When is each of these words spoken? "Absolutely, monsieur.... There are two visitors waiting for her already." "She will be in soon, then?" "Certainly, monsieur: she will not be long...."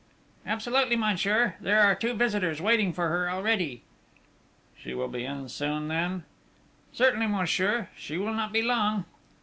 "Absolutely, 0.47 0.95
monsieur.... 0.95 1.53
There 1.61 1.79
are 1.79 1.93
two 1.93 2.13
visitors 2.15 2.59
waiting 2.59 2.91
for 2.91 3.07
her 3.09 3.29
already." 3.29 3.83
"She 4.75 4.95
will 4.95 5.07
be 5.09 5.25
in 5.25 5.47
soon, 5.47 5.89
then?" 5.89 6.23
"Certainly, 6.91 7.27
monsieur: 7.27 7.87
she 7.95 8.17
will 8.17 8.33
not 8.33 8.51
be 8.51 8.63
long...." 8.63 9.05